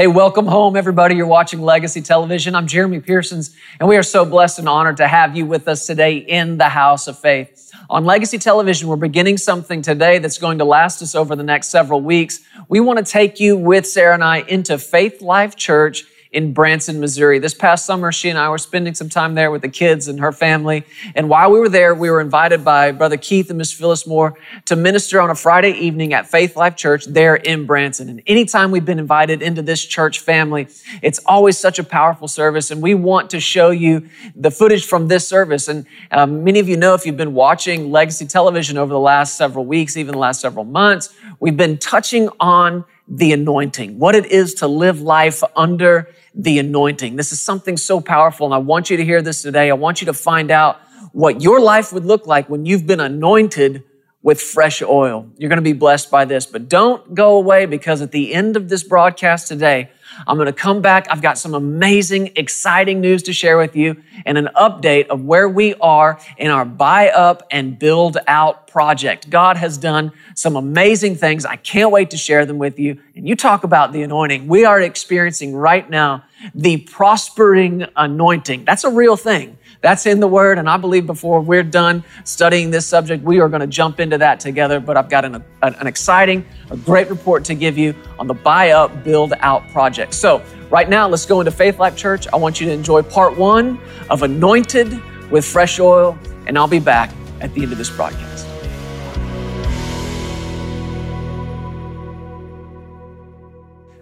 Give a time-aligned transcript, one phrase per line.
[0.00, 1.14] Hey, welcome home, everybody.
[1.14, 2.54] You're watching Legacy Television.
[2.54, 5.84] I'm Jeremy Pearsons, and we are so blessed and honored to have you with us
[5.84, 7.70] today in the house of faith.
[7.90, 11.66] On Legacy Television, we're beginning something today that's going to last us over the next
[11.66, 12.40] several weeks.
[12.66, 17.00] We want to take you with Sarah and I into Faith Life Church in Branson,
[17.00, 17.40] Missouri.
[17.40, 20.20] This past summer, she and I were spending some time there with the kids and
[20.20, 20.84] her family.
[21.14, 24.34] And while we were there, we were invited by Brother Keith and Miss Phyllis Moore
[24.66, 28.08] to minister on a Friday evening at Faith Life Church there in Branson.
[28.08, 30.68] And anytime we've been invited into this church family,
[31.02, 32.70] it's always such a powerful service.
[32.70, 35.66] And we want to show you the footage from this service.
[35.66, 39.36] And um, many of you know if you've been watching Legacy Television over the last
[39.36, 44.26] several weeks, even the last several months, we've been touching on the anointing, what it
[44.26, 47.16] is to live life under the anointing.
[47.16, 49.68] This is something so powerful, and I want you to hear this today.
[49.68, 50.80] I want you to find out
[51.12, 53.82] what your life would look like when you've been anointed
[54.22, 55.28] with fresh oil.
[55.36, 58.56] You're going to be blessed by this, but don't go away because at the end
[58.56, 59.90] of this broadcast today,
[60.26, 61.06] I'm going to come back.
[61.10, 65.48] I've got some amazing, exciting news to share with you and an update of where
[65.48, 69.30] we are in our buy up and build out project.
[69.30, 71.44] God has done some amazing things.
[71.44, 73.00] I can't wait to share them with you.
[73.14, 74.46] And you talk about the anointing.
[74.46, 76.24] We are experiencing right now
[76.54, 78.64] the prospering anointing.
[78.64, 79.58] That's a real thing.
[79.82, 83.48] That's in the Word, and I believe before we're done studying this subject, we are
[83.48, 84.78] going to jump into that together.
[84.78, 88.72] But I've got an, an exciting, a great report to give you on the Buy
[88.72, 90.12] Up, Build Out project.
[90.12, 92.28] So, right now, let's go into Faith Life Church.
[92.30, 96.78] I want you to enjoy part one of Anointed with Fresh Oil, and I'll be
[96.78, 98.46] back at the end of this broadcast.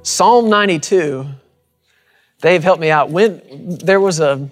[0.03, 1.25] Psalm 92,
[2.41, 3.11] Dave helped me out.
[3.11, 4.51] When there was a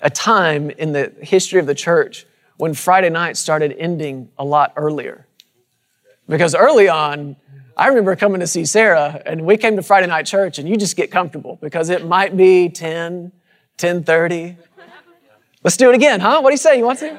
[0.00, 4.72] a time in the history of the church when Friday night started ending a lot
[4.76, 5.26] earlier.
[6.28, 7.36] Because early on,
[7.76, 10.76] I remember coming to see Sarah and we came to Friday night church and you
[10.76, 13.32] just get comfortable because it might be 10,
[13.78, 14.56] 10:30.
[15.62, 16.40] Let's do it again, huh?
[16.40, 16.78] What do you say?
[16.78, 17.18] You want to?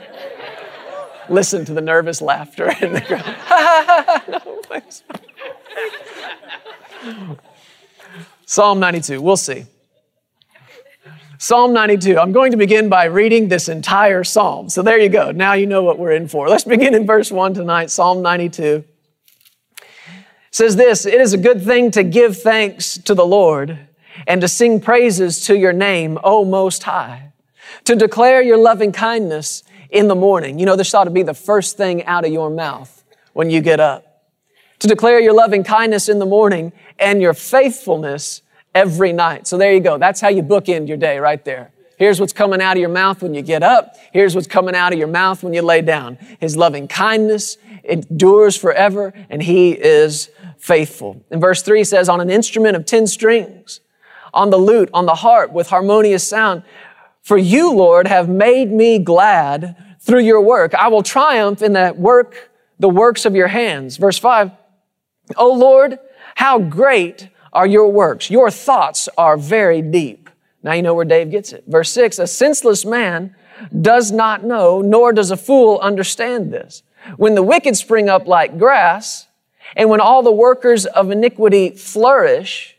[1.29, 4.23] Listen to the nervous laughter in the crowd.
[4.29, 4.57] no,
[8.45, 9.21] Psalm 92.
[9.21, 9.65] We'll see.
[11.39, 12.17] Psalm 92.
[12.17, 14.69] I'm going to begin by reading this entire psalm.
[14.69, 15.31] So there you go.
[15.31, 16.49] Now you know what we're in for.
[16.49, 18.83] Let's begin in verse 1 tonight, Psalm 92.
[19.77, 19.85] It
[20.49, 23.77] says this It is a good thing to give thanks to the Lord
[24.25, 27.33] and to sing praises to your name, O Most High,
[27.83, 30.57] to declare your loving kindness in the morning.
[30.57, 33.61] You know, this ought to be the first thing out of your mouth when you
[33.61, 34.23] get up.
[34.79, 38.41] To declare your loving kindness in the morning and your faithfulness
[38.77, 39.47] every night.
[39.47, 39.97] So there you go.
[39.97, 41.71] That's how you bookend your day right there.
[41.97, 43.95] Here's what's coming out of your mouth when you get up.
[44.13, 46.19] Here's what's coming out of your mouth when you lay down.
[46.39, 50.29] His loving kindness endures forever and he is
[50.59, 51.25] faithful.
[51.31, 53.79] In verse three says, on an instrument of 10 strings,
[54.31, 56.61] on the lute, on the harp with harmonious sound,
[57.23, 60.75] for you, Lord, have made me glad through your work.
[60.75, 63.97] I will triumph in that work, the works of your hands.
[63.97, 64.51] Verse five,
[65.35, 65.97] O Lord,
[66.35, 68.29] how great are your works.
[68.29, 70.29] Your thoughts are very deep.
[70.61, 71.63] Now you know where Dave gets it.
[71.65, 73.35] Verse six, a senseless man
[73.81, 76.83] does not know, nor does a fool understand this.
[77.15, 79.25] When the wicked spring up like grass,
[79.75, 82.77] and when all the workers of iniquity flourish,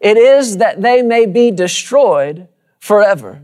[0.00, 2.48] it is that they may be destroyed
[2.78, 3.42] forever.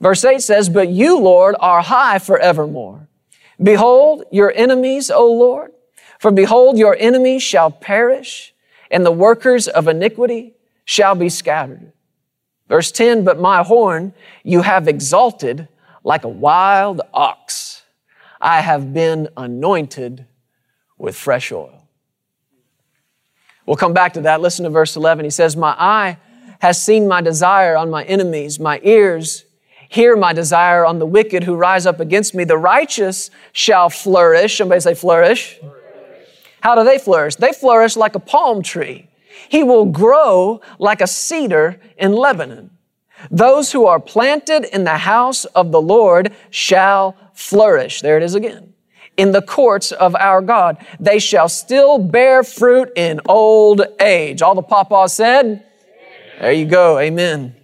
[0.00, 3.08] Verse 8 says, But you, Lord, are high forevermore.
[3.60, 5.72] Behold your enemies, O Lord,
[6.20, 8.51] for behold your enemies shall perish
[8.92, 10.54] and the workers of iniquity
[10.84, 11.92] shall be scattered.
[12.68, 14.14] Verse 10, but my horn
[14.44, 15.66] you have exalted
[16.04, 17.82] like a wild ox.
[18.40, 20.26] I have been anointed
[20.98, 21.88] with fresh oil.
[23.66, 24.40] We'll come back to that.
[24.40, 25.24] Listen to verse 11.
[25.24, 26.18] He says, My eye
[26.60, 29.44] has seen my desire on my enemies, my ears
[29.92, 32.44] hear my desire on the wicked who rise up against me.
[32.44, 34.56] The righteous shall flourish.
[34.56, 35.58] Somebody say, flourish.
[35.58, 35.81] flourish.
[36.62, 37.34] How do they flourish?
[37.34, 39.08] They flourish like a palm tree.
[39.48, 42.70] He will grow like a cedar in Lebanon.
[43.32, 48.00] Those who are planted in the house of the Lord shall flourish.
[48.00, 48.74] There it is again.
[49.16, 50.78] In the courts of our God.
[51.00, 54.40] They shall still bear fruit in old age.
[54.40, 55.64] All the papas said?
[56.40, 56.98] There you go.
[56.98, 57.56] Amen.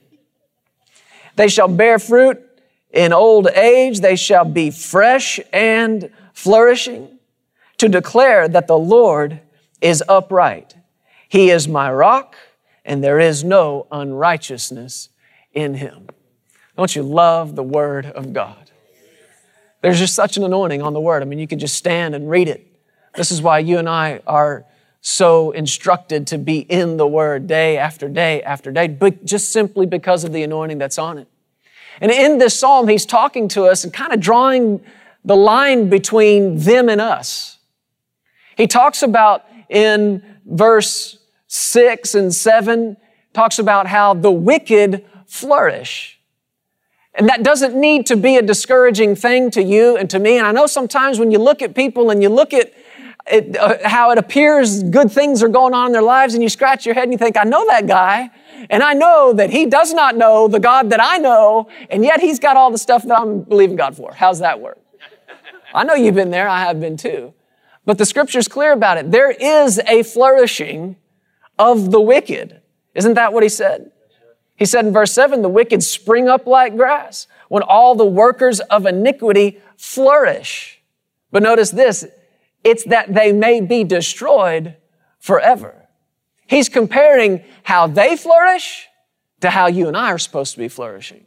[1.37, 2.45] They shall bear fruit
[2.91, 4.01] in old age.
[4.01, 7.18] They shall be fresh and flourishing
[7.79, 9.41] to declare that the Lord
[9.81, 10.77] is upright.
[11.29, 12.37] He is my rock,
[12.85, 15.09] and there is no unrighteousness
[15.53, 16.09] in him.
[16.77, 18.71] Don't you love the Word of God?
[19.81, 21.23] There's just such an anointing on the Word.
[21.23, 22.65] I mean, you could just stand and read it.
[23.15, 24.65] This is why you and I are
[25.01, 29.87] so instructed to be in the Word day after day after day, but just simply
[29.87, 31.29] because of the anointing that's on it.
[32.01, 34.85] And in this psalm, he's talking to us and kind of drawing
[35.25, 37.58] the line between them and us.
[38.59, 42.97] He talks about in verse six and seven,
[43.33, 46.21] talks about how the wicked flourish.
[47.15, 50.39] And that doesn't need to be a discouraging thing to you and to me.
[50.39, 52.73] And I know sometimes when you look at people and you look at
[53.31, 56.49] it, uh, how it appears good things are going on in their lives and you
[56.49, 58.31] scratch your head and you think, I know that guy.
[58.71, 61.69] And I know that he does not know the God that I know.
[61.91, 64.13] And yet he's got all the stuff that I'm believing God for.
[64.13, 64.79] How's that work?
[65.73, 66.49] I know you've been there.
[66.49, 67.35] I have been too.
[67.89, 69.13] But the scripture's clear about it.
[69.13, 70.97] There is a flourishing
[71.59, 72.61] of the wicked.
[72.95, 73.93] Isn't that what he said?
[74.57, 78.61] He said in verse 7 the wicked spring up like grass when all the workers
[78.61, 80.83] of iniquity flourish.
[81.33, 82.05] But notice this
[82.63, 84.77] it's that they may be destroyed
[85.19, 85.89] forever.
[86.47, 88.87] He's comparing how they flourish
[89.41, 91.25] to how you and I are supposed to be flourishing.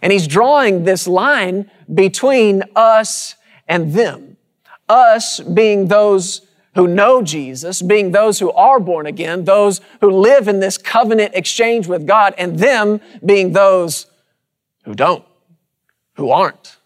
[0.00, 3.34] And he's drawing this line between us
[3.68, 4.38] and them.
[4.90, 6.42] Us being those
[6.74, 11.34] who know Jesus, being those who are born again, those who live in this covenant
[11.34, 14.06] exchange with God, and them being those
[14.84, 15.24] who don't,
[16.14, 16.76] who aren't.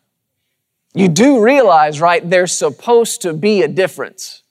[0.94, 4.42] You do realize, right, there's supposed to be a difference.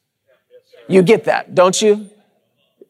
[0.88, 2.10] You get that, don't you?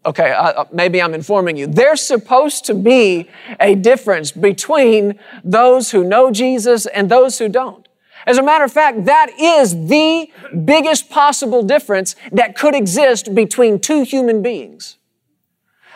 [0.06, 1.68] Okay, uh, maybe I'm informing you.
[1.68, 7.88] There's supposed to be a difference between those who know Jesus and those who don't.
[8.26, 10.32] As a matter of fact, that is the
[10.66, 14.98] biggest possible difference that could exist between two human beings.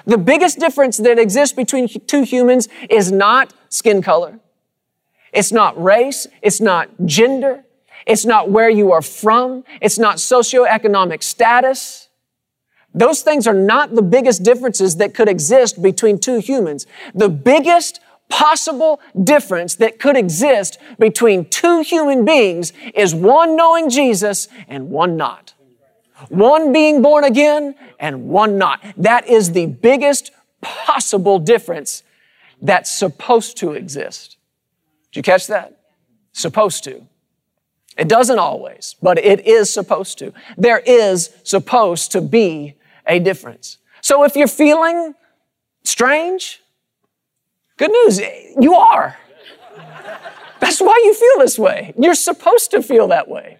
[0.05, 4.39] The biggest difference that exists between two humans is not skin color.
[5.33, 6.27] It's not race.
[6.41, 7.63] It's not gender.
[8.05, 9.65] It's not where you are from.
[9.81, 12.07] It's not socioeconomic status.
[12.93, 16.87] Those things are not the biggest differences that could exist between two humans.
[17.13, 24.47] The biggest possible difference that could exist between two human beings is one knowing Jesus
[24.67, 25.53] and one not.
[26.29, 28.83] One being born again and one not.
[28.97, 30.31] That is the biggest
[30.61, 32.03] possible difference
[32.61, 34.37] that's supposed to exist.
[35.11, 35.79] Did you catch that?
[36.33, 37.05] Supposed to.
[37.97, 40.33] It doesn't always, but it is supposed to.
[40.57, 42.75] There is supposed to be
[43.07, 43.77] a difference.
[44.01, 45.15] So if you're feeling
[45.83, 46.61] strange,
[47.77, 48.19] good news,
[48.59, 49.17] you are.
[50.59, 51.93] That's why you feel this way.
[51.97, 53.57] You're supposed to feel that way.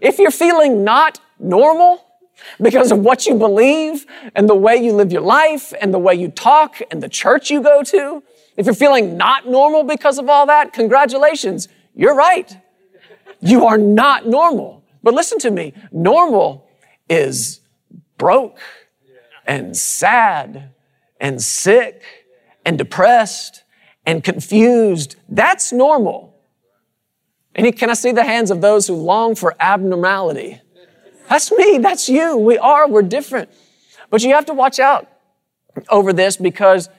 [0.00, 2.04] If you're feeling not normal
[2.60, 6.14] because of what you believe and the way you live your life and the way
[6.14, 8.22] you talk and the church you go to,
[8.56, 12.56] if you're feeling not normal because of all that, congratulations, you're right.
[13.40, 14.84] You are not normal.
[15.02, 16.68] But listen to me, normal
[17.08, 17.60] is
[18.18, 18.58] broke
[19.46, 20.70] and sad
[21.20, 22.02] and sick
[22.66, 23.62] and depressed
[24.04, 25.16] and confused.
[25.30, 26.34] That's normal.
[27.54, 30.60] And can I see the hands of those who long for abnormality?
[31.28, 32.36] That's me, that's you.
[32.36, 33.48] We are, we're different.
[34.10, 35.08] But you have to watch out
[35.88, 36.90] over this because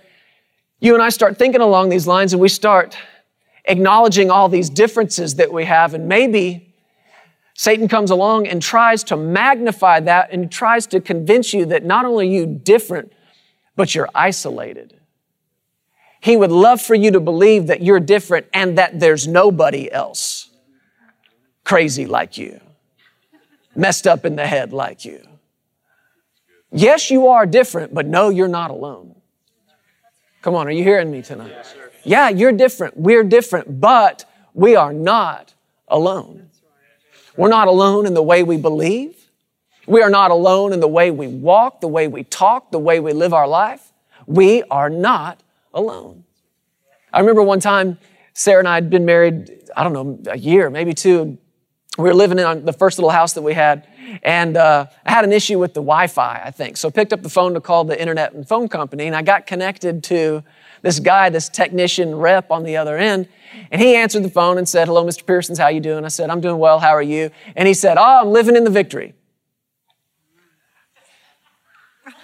[0.79, 2.97] you and I start thinking along these lines and we start
[3.65, 6.73] acknowledging all these differences that we have, and maybe
[7.53, 12.05] Satan comes along and tries to magnify that and tries to convince you that not
[12.05, 13.11] only are you different,
[13.75, 14.96] but you're isolated.
[16.27, 20.50] He would love for you to believe that you're different and that there's nobody else
[21.63, 22.60] crazy like you,
[23.77, 25.25] messed up in the head like you.
[26.69, 29.15] Yes, you are different, but no, you're not alone.
[30.41, 31.53] Come on, are you hearing me tonight?
[32.03, 32.98] Yeah, you're different.
[32.98, 35.53] We're different, but we are not
[35.88, 36.50] alone.
[37.38, 39.15] We're not alone in the way we believe.
[39.86, 43.00] We are not alone in the way we walk, the way we talk, the way
[43.00, 43.93] we live our life.
[44.25, 45.41] We are not
[45.77, 46.24] alone.
[47.13, 47.98] I remember one time
[48.34, 51.38] Sarah and I had been married, I don't know, a year, maybe two.
[51.98, 53.88] We were living in the first little house that we had,
[54.22, 56.77] and uh, I had an issue with the Wi Fi, I think.
[56.77, 59.24] So I picked up the phone to call the internet and phone company, and I
[59.24, 60.43] got connected to
[60.84, 63.27] this guy, this technician rep on the other end.
[63.72, 65.25] And he answered the phone and said, Hello, Mr.
[65.25, 66.05] Pearsons, how you doing?
[66.05, 67.31] I said, I'm doing well, how are you?
[67.55, 69.15] And he said, Oh, I'm living in the victory.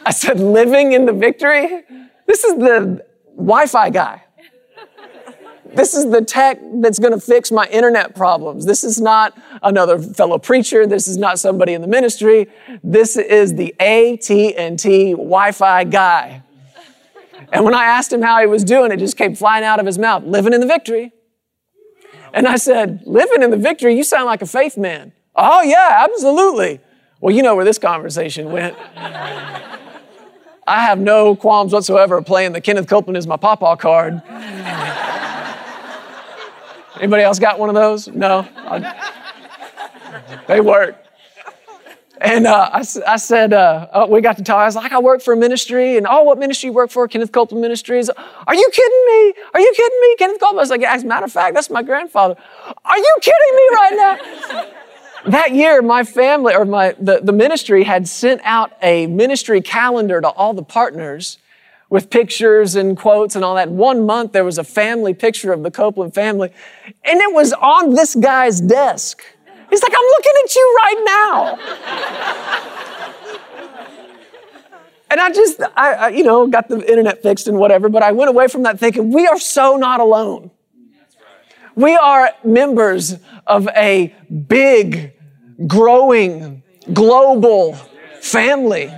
[0.05, 1.81] I said, Living in the victory?
[2.27, 3.03] This is the
[3.35, 4.23] Wi Fi guy.
[5.75, 8.65] This is the tech that's going to fix my internet problems.
[8.65, 10.85] This is not another fellow preacher.
[10.85, 12.47] This is not somebody in the ministry.
[12.83, 16.43] This is the AT&T Wi-Fi guy.
[17.51, 19.87] And when I asked him how he was doing, it just came flying out of
[19.87, 21.11] his mouth, living in the victory.
[22.33, 23.95] And I said, living in the victory?
[23.95, 25.11] You sound like a faith man.
[25.35, 26.81] Oh yeah, absolutely.
[27.19, 28.75] Well, you know where this conversation went.
[30.65, 34.21] I have no qualms whatsoever playing the Kenneth Copeland is my pawpaw card.
[36.97, 38.07] Anybody else got one of those?
[38.07, 38.47] No?
[40.47, 41.03] they work.
[42.21, 44.59] And uh, I, I, said, uh, oh, we got to talk.
[44.59, 45.97] I was like, I work for a ministry.
[45.97, 47.05] And, oh, what ministry you work for?
[47.09, 48.09] Kenneth Copeland Ministries.
[48.09, 49.33] Are you kidding me?
[49.53, 50.15] Are you kidding me?
[50.15, 50.59] Kenneth Copeland.
[50.59, 52.35] I was like, as a matter of fact, that's my grandfather.
[52.85, 54.65] Are you kidding me right now?
[55.25, 60.19] That year, my family or my, the, the ministry had sent out a ministry calendar
[60.21, 61.37] to all the partners
[61.89, 63.69] with pictures and quotes and all that.
[63.69, 66.49] One month, there was a family picture of the Copeland family,
[67.05, 69.23] and it was on this guy's desk.
[69.69, 71.55] He's like, I'm looking at you right now.
[75.11, 78.11] and I just, I, I, you know, got the internet fixed and whatever, but I
[78.11, 80.51] went away from that thinking, we are so not alone.
[81.75, 83.15] We are members
[83.47, 84.13] of a
[84.47, 85.13] big,
[85.67, 87.73] growing, global
[88.21, 88.91] family.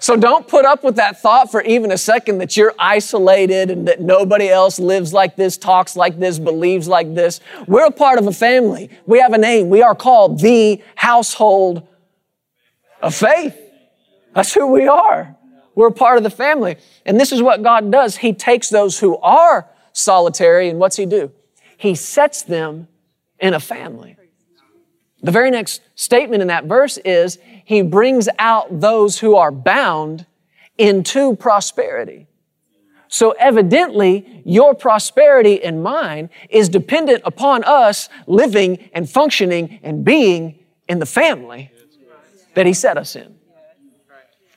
[0.00, 3.86] So don't put up with that thought for even a second that you're isolated and
[3.86, 7.40] that nobody else lives like this, talks like this, believes like this.
[7.68, 8.90] We're a part of a family.
[9.06, 9.70] We have a name.
[9.70, 11.86] We are called the household
[13.00, 13.56] of faith.
[14.34, 15.36] That's who we are.
[15.74, 16.76] We're part of the family.
[17.06, 18.16] And this is what God does.
[18.16, 21.30] He takes those who are solitary and what's He do?
[21.76, 22.88] He sets them
[23.38, 24.16] in a family.
[25.22, 30.26] The very next statement in that verse is he brings out those who are bound
[30.78, 32.26] into prosperity.
[33.08, 40.58] So evidently, your prosperity and mine is dependent upon us living and functioning and being
[40.88, 41.70] in the family
[42.54, 43.34] that he set us in.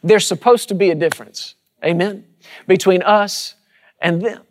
[0.04, 2.26] There's supposed to be a difference, amen,
[2.68, 3.56] between us
[4.00, 4.44] and them.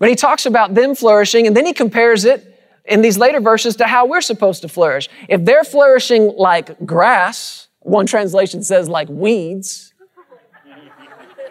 [0.00, 3.76] But he talks about them flourishing and then he compares it in these later verses
[3.76, 5.08] to how we're supposed to flourish.
[5.28, 9.92] If they're flourishing like grass, one translation says like weeds.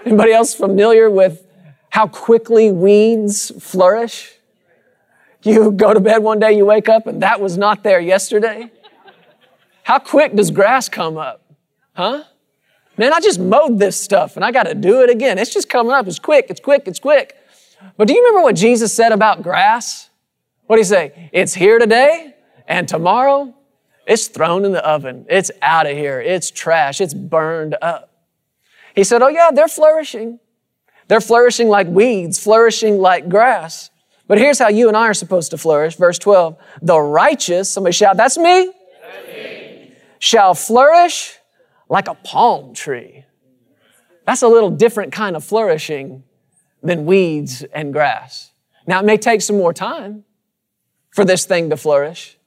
[0.03, 1.45] Anybody else familiar with
[1.89, 4.33] how quickly weeds flourish?
[5.43, 8.71] You go to bed one day, you wake up, and that was not there yesterday.
[9.83, 11.45] How quick does grass come up?
[11.93, 12.23] Huh?
[12.97, 15.37] Man, I just mowed this stuff and I got to do it again.
[15.37, 16.07] It's just coming up.
[16.07, 17.38] It's quick, it's quick, it's quick.
[17.97, 20.09] But do you remember what Jesus said about grass?
[20.67, 21.29] What do you say?
[21.33, 22.35] It's here today
[22.67, 23.53] and tomorrow
[24.05, 25.27] it's thrown in the oven.
[25.29, 26.19] It's out of here.
[26.19, 26.99] It's trash.
[26.99, 28.11] It's burned up.
[28.95, 30.39] He said, Oh, yeah, they're flourishing.
[31.07, 33.91] They're flourishing like weeds, flourishing like grass.
[34.27, 35.95] But here's how you and I are supposed to flourish.
[35.95, 38.71] Verse 12 The righteous, somebody shout, That's me,
[39.01, 39.93] That's me.
[40.17, 41.37] shall flourish
[41.87, 43.25] like a palm tree.
[44.25, 46.23] That's a little different kind of flourishing
[46.81, 48.51] than weeds and grass.
[48.87, 50.23] Now, it may take some more time
[51.11, 52.37] for this thing to flourish.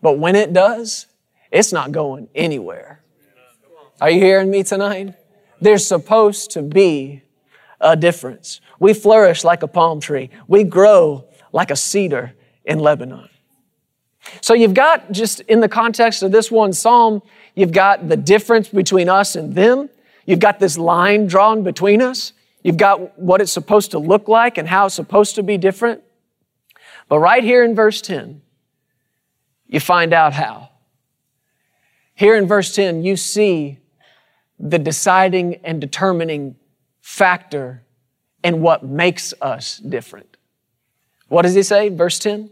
[0.00, 1.06] But when it does,
[1.50, 3.02] it's not going anywhere.
[4.00, 5.14] Are you hearing me tonight?
[5.60, 7.22] There's supposed to be
[7.80, 8.60] a difference.
[8.80, 10.30] We flourish like a palm tree.
[10.48, 12.34] We grow like a cedar
[12.64, 13.28] in Lebanon.
[14.40, 17.22] So you've got just in the context of this one psalm,
[17.54, 19.90] you've got the difference between us and them.
[20.26, 22.32] You've got this line drawn between us.
[22.62, 26.02] You've got what it's supposed to look like and how it's supposed to be different.
[27.08, 28.40] But right here in verse 10,
[29.66, 30.70] you find out how.
[32.14, 33.78] Here in verse 10, you see
[34.58, 36.56] the deciding and determining
[37.00, 37.82] factor
[38.44, 40.36] in what makes us different.
[41.28, 41.88] What does he say?
[41.88, 42.50] Verse 10?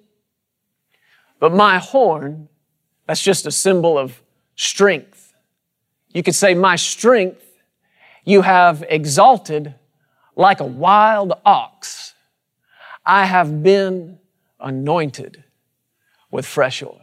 [1.39, 2.49] But my horn,
[3.07, 4.23] that's just a symbol of
[4.57, 5.35] strength.
[6.13, 7.45] You could say, My strength
[8.25, 9.75] you have exalted
[10.41, 12.15] like a wild ox.
[13.05, 14.19] I have been
[14.59, 15.45] anointed
[16.31, 17.01] with fresh oil.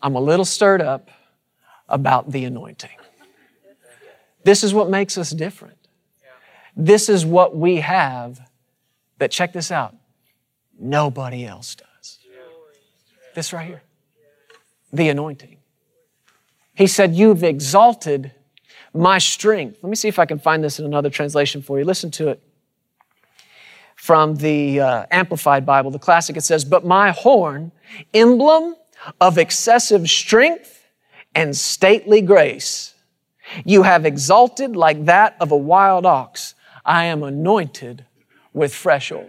[0.00, 1.10] I'm a little stirred up
[1.88, 2.90] about the anointing.
[4.44, 5.78] This is what makes us different.
[6.76, 8.40] This is what we have
[9.18, 9.94] that, check this out,
[10.78, 12.18] nobody else does.
[13.34, 13.82] This right here
[14.92, 15.58] the anointing.
[16.74, 18.32] He said, You've exalted
[18.94, 19.78] my strength.
[19.82, 21.84] Let me see if I can find this in another translation for you.
[21.84, 22.42] Listen to it
[23.96, 27.72] from the uh, Amplified Bible, the classic, it says, But my horn,
[28.14, 28.76] emblem
[29.20, 30.86] of excessive strength
[31.34, 32.94] and stately grace,
[33.64, 36.54] you have exalted like that of a wild ox.
[36.84, 38.04] I am anointed
[38.52, 39.28] with fresh oil.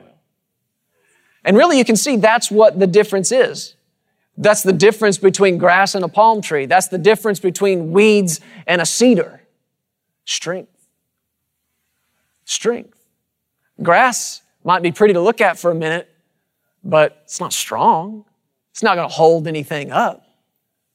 [1.43, 3.75] And really, you can see that's what the difference is.
[4.37, 6.65] That's the difference between grass and a palm tree.
[6.65, 9.38] That's the difference between weeds and a cedar.
[10.29, 10.85] Strength.
[12.45, 13.03] Strength.
[13.81, 16.07] Grass might be pretty to look at for a minute,
[16.83, 18.25] but it's not strong.
[18.69, 20.23] It's not going to hold anything up.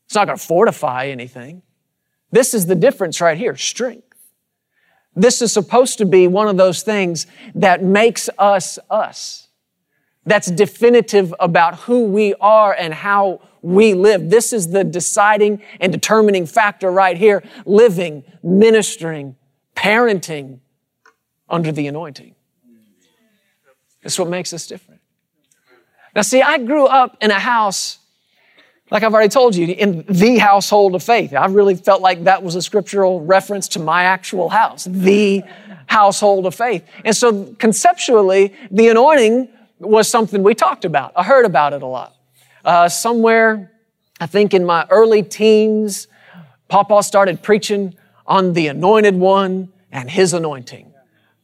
[0.06, 1.62] It's not going to fortify anything.
[2.30, 4.06] This is the difference right here strength.
[5.16, 7.26] This is supposed to be one of those things
[7.56, 9.43] that makes us us.
[10.26, 14.30] That's definitive about who we are and how we live.
[14.30, 17.42] This is the deciding and determining factor right here.
[17.64, 19.36] Living, ministering,
[19.74, 20.60] parenting
[21.48, 22.34] under the anointing.
[24.02, 25.00] That's what makes us different.
[26.14, 27.98] Now, see, I grew up in a house,
[28.90, 31.32] like I've already told you, in the household of faith.
[31.34, 35.42] I really felt like that was a scriptural reference to my actual house, the
[35.86, 36.84] household of faith.
[37.04, 41.12] And so, conceptually, the anointing was something we talked about.
[41.16, 42.14] I heard about it a lot.
[42.64, 43.72] Uh, somewhere,
[44.20, 46.08] I think in my early teens,
[46.68, 47.94] Papa started preaching
[48.26, 50.92] on the anointed one and his anointing,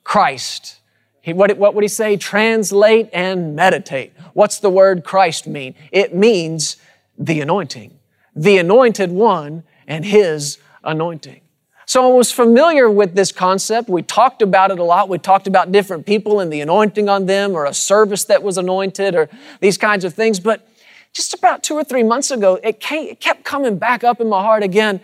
[0.02, 0.80] Christ.
[1.20, 2.16] He, what, what would he say?
[2.16, 4.12] Translate and meditate.
[4.32, 5.74] What's the word Christ mean?
[5.92, 6.76] It means
[7.18, 7.98] the anointing,
[8.34, 11.42] the anointed one and his anointing.
[11.90, 13.88] So I was familiar with this concept.
[13.88, 15.08] We talked about it a lot.
[15.08, 18.58] We talked about different people and the anointing on them or a service that was
[18.58, 19.28] anointed or
[19.58, 20.38] these kinds of things.
[20.38, 20.68] But
[21.12, 24.28] just about two or three months ago, it, came, it kept coming back up in
[24.28, 25.00] my heart again,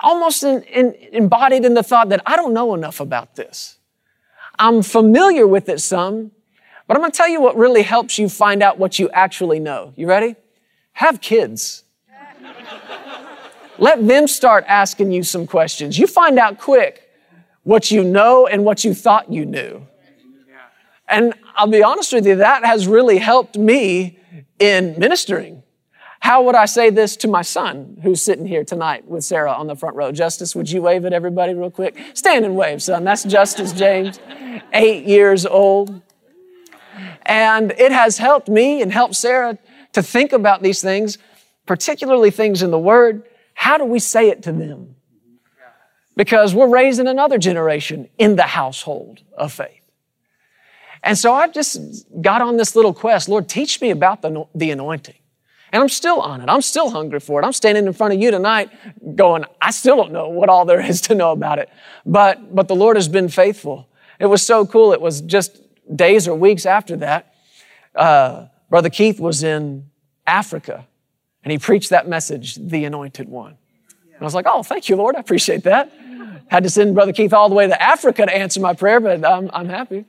[0.00, 3.78] almost in, in, embodied in the thought that I don't know enough about this.
[4.58, 6.32] I'm familiar with it some,
[6.88, 9.60] but I'm going to tell you what really helps you find out what you actually
[9.60, 9.92] know.
[9.94, 10.34] You ready?
[10.94, 11.84] Have kids.
[13.78, 15.98] Let them start asking you some questions.
[15.98, 17.08] You find out quick
[17.62, 19.86] what you know and what you thought you knew.
[21.08, 24.18] And I'll be honest with you, that has really helped me
[24.58, 25.62] in ministering.
[26.20, 29.68] How would I say this to my son who's sitting here tonight with Sarah on
[29.68, 30.10] the front row?
[30.10, 31.96] Justice, would you wave at everybody real quick?
[32.14, 33.04] Stand and wave, son.
[33.04, 34.18] That's Justice James,
[34.72, 36.02] eight years old.
[37.24, 39.58] And it has helped me and helped Sarah
[39.92, 41.18] to think about these things,
[41.66, 43.22] particularly things in the Word,
[43.58, 44.94] how do we say it to them?
[46.14, 49.82] Because we're raising another generation in the household of faith.
[51.02, 53.28] And so I just got on this little quest.
[53.28, 55.16] Lord, teach me about the, the anointing.
[55.72, 56.48] And I'm still on it.
[56.48, 57.44] I'm still hungry for it.
[57.44, 58.70] I'm standing in front of you tonight
[59.16, 61.68] going, I still don't know what all there is to know about it.
[62.06, 63.88] But, but the Lord has been faithful.
[64.20, 64.92] It was so cool.
[64.92, 65.60] It was just
[65.96, 67.34] days or weeks after that.
[67.92, 69.90] Uh, Brother Keith was in
[70.28, 70.86] Africa
[71.44, 73.56] and he preached that message, the anointed one.
[74.12, 75.16] And I was like, oh, thank you, Lord.
[75.16, 75.92] I appreciate that.
[76.48, 79.24] Had to send Brother Keith all the way to Africa to answer my prayer, but
[79.24, 80.06] I'm, I'm happy.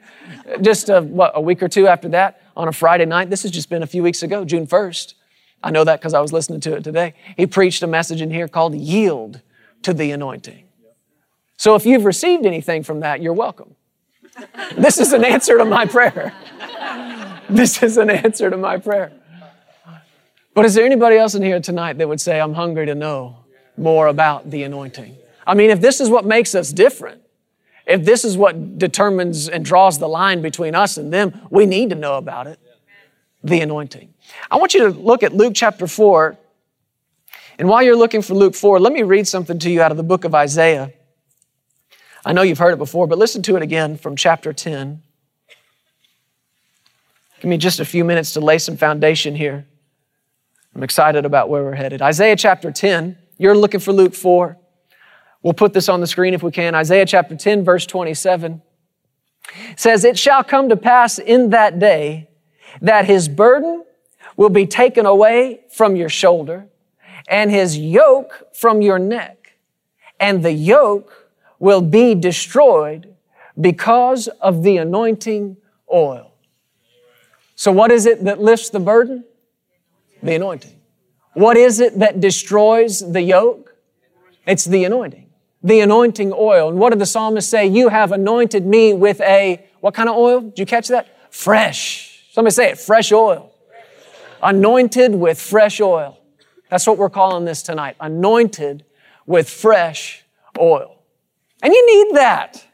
[0.61, 3.51] Just a, what, a week or two after that, on a Friday night, this has
[3.51, 5.13] just been a few weeks ago, June 1st.
[5.61, 7.13] I know that because I was listening to it today.
[7.35, 9.41] He preached a message in here called Yield
[9.83, 10.63] to the Anointing.
[11.57, 13.75] So if you've received anything from that, you're welcome.
[14.77, 16.33] This is an answer to my prayer.
[17.49, 19.11] This is an answer to my prayer.
[20.59, 23.45] But is there anybody else in here tonight that would say, I'm hungry to know
[23.77, 25.15] more about the anointing?
[25.47, 27.21] I mean, if this is what makes us different,
[27.87, 31.91] if this is what determines and draws the line between us and them, we need
[31.91, 32.59] to know about it
[33.41, 34.13] the anointing.
[34.51, 36.37] I want you to look at Luke chapter 4.
[37.57, 39.97] And while you're looking for Luke 4, let me read something to you out of
[39.97, 40.91] the book of Isaiah.
[42.25, 45.01] I know you've heard it before, but listen to it again from chapter 10.
[47.39, 49.65] Give me just a few minutes to lay some foundation here.
[50.79, 52.01] I'm excited about where we're headed.
[52.01, 54.57] Isaiah chapter 10, you're looking for Luke 4.
[55.43, 56.73] We'll put this on the screen if we can.
[56.73, 58.61] Isaiah chapter 10, verse 27
[59.75, 62.29] says, It shall come to pass in that day
[62.79, 63.83] that his burden
[64.37, 66.69] will be taken away from your shoulder
[67.27, 69.57] and his yoke from your neck,
[70.17, 73.13] and the yoke will be destroyed
[73.59, 75.57] because of the anointing
[75.93, 76.31] oil.
[77.55, 79.25] So, what is it that lifts the burden?
[80.21, 80.75] The anointing.
[81.33, 83.75] What is it that destroys the yoke?
[84.45, 85.29] It's the anointing.
[85.63, 86.69] The anointing oil.
[86.69, 87.67] And what did the psalmist say?
[87.67, 90.41] You have anointed me with a, what kind of oil?
[90.41, 91.33] Did you catch that?
[91.33, 92.27] Fresh.
[92.31, 93.53] Somebody say it, fresh oil.
[94.41, 96.17] Anointed with fresh oil.
[96.69, 97.95] That's what we're calling this tonight.
[97.99, 98.85] Anointed
[99.25, 100.23] with fresh
[100.57, 100.95] oil.
[101.61, 102.65] And you need that.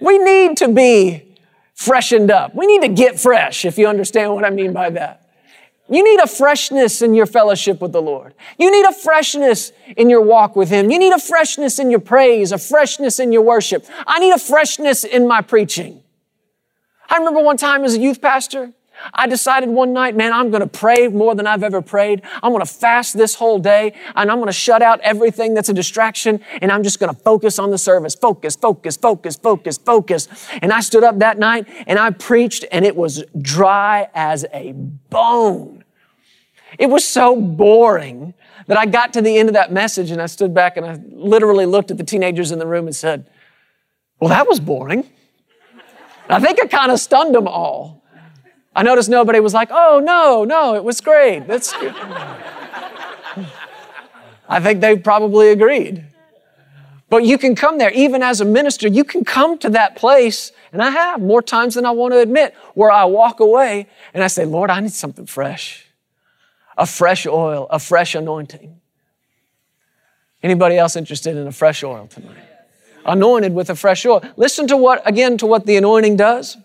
[0.00, 1.36] We need to be
[1.74, 2.54] freshened up.
[2.54, 5.25] We need to get fresh, if you understand what I mean by that.
[5.88, 8.34] You need a freshness in your fellowship with the Lord.
[8.58, 10.90] You need a freshness in your walk with Him.
[10.90, 13.86] You need a freshness in your praise, a freshness in your worship.
[14.06, 16.02] I need a freshness in my preaching.
[17.08, 18.72] I remember one time as a youth pastor,
[19.12, 22.22] I decided one night, man, I'm going to pray more than I've ever prayed.
[22.42, 25.68] I'm going to fast this whole day and I'm going to shut out everything that's
[25.68, 28.14] a distraction and I'm just going to focus on the service.
[28.14, 30.28] Focus, focus, focus, focus, focus.
[30.62, 34.72] And I stood up that night and I preached and it was dry as a
[34.72, 35.84] bone.
[36.78, 38.34] It was so boring
[38.66, 40.98] that I got to the end of that message and I stood back and I
[41.10, 43.30] literally looked at the teenagers in the room and said,
[44.20, 45.08] Well, that was boring.
[46.28, 48.02] I think I kind of stunned them all.
[48.76, 51.46] I noticed nobody was like, Oh, no, no, it was great.
[51.46, 51.94] That's good.
[54.48, 56.04] I think they probably agreed.
[57.08, 60.52] But you can come there, even as a minister, you can come to that place,
[60.72, 64.22] and I have more times than I want to admit, where I walk away and
[64.22, 65.86] I say, Lord, I need something fresh.
[66.76, 68.80] A fresh oil, a fresh anointing.
[70.42, 72.36] Anybody else interested in a fresh oil tonight?
[73.06, 74.22] Anointed with a fresh oil.
[74.36, 76.58] Listen to what, again, to what the anointing does.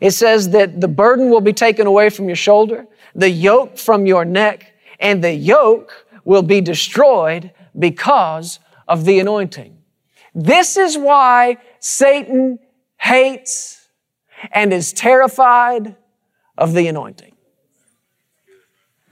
[0.00, 4.06] It says that the burden will be taken away from your shoulder, the yoke from
[4.06, 9.78] your neck, and the yoke will be destroyed because of the anointing.
[10.34, 12.58] This is why Satan
[12.98, 13.88] hates
[14.52, 15.96] and is terrified
[16.56, 17.34] of the anointing.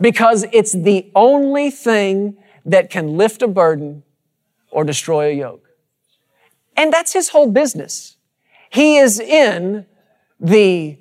[0.01, 4.03] Because it's the only thing that can lift a burden
[4.71, 5.69] or destroy a yoke.
[6.77, 8.17] And that's his whole business.
[8.71, 9.87] He is in
[10.41, 10.99] the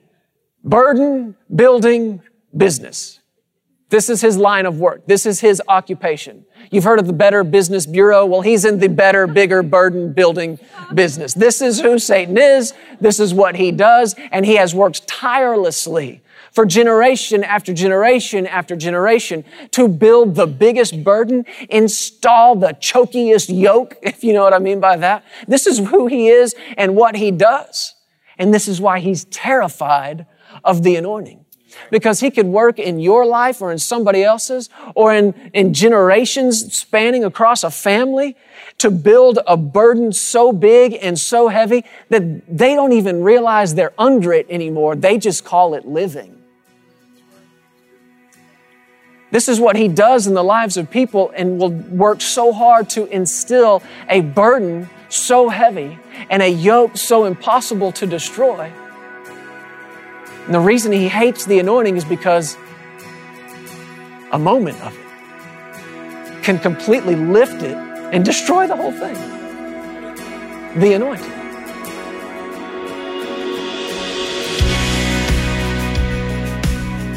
[0.64, 2.22] burden building
[2.56, 3.20] business.
[3.90, 5.06] This is his line of work.
[5.06, 6.46] This is his occupation.
[6.72, 8.26] You've heard of the Better Business Bureau.
[8.26, 10.60] Well, he's in the better, bigger burden building
[10.94, 11.34] business.
[11.34, 12.74] This is who Satan is.
[13.00, 14.16] This is what he does.
[14.32, 16.22] And he has worked tirelessly
[16.52, 23.96] for generation after generation after generation to build the biggest burden, install the chokiest yoke,
[24.02, 25.24] if you know what I mean by that.
[25.48, 27.95] This is who he is and what he does.
[28.38, 30.26] And this is why he's terrified
[30.64, 31.46] of the anointing
[31.92, 36.74] because he could work in your life or in somebody else's or in, in generations
[36.74, 38.36] spanning across a family
[38.78, 43.94] to build a burden so big and so heavy that they don't even realize they're
[43.98, 44.96] under it anymore.
[44.96, 46.42] They just call it living.
[49.36, 52.90] This is what he does in the lives of people and will work so hard
[52.92, 58.72] to instill a burden so heavy and a yoke so impossible to destroy
[60.46, 62.56] and the reason he hates the anointing is because
[64.32, 69.16] a moment of it can completely lift it and destroy the whole thing.
[70.80, 71.45] The anointing.